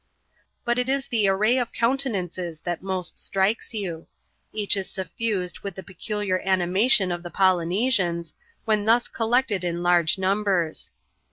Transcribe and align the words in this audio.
But 0.65 0.79
it 0.79 0.89
is 0.89 1.07
the 1.07 1.27
array 1.27 1.59
of 1.59 1.71
countenances 1.71 2.61
that 2.61 2.81
most 2.81 3.19
strikes 3.19 3.75
you. 3.75 4.07
Each 4.51 4.75
is 4.75 4.89
suffused 4.89 5.59
with 5.59 5.75
the 5.75 5.83
pecular 5.83 6.43
animation 6.43 7.11
of 7.11 7.21
the 7.21 7.29
Polynesians, 7.29 8.33
when 8.65 8.85
thus 8.85 9.07
collected 9.07 9.63
in 9.63 9.83
large 9.83 10.17
numbers. 10.17 10.89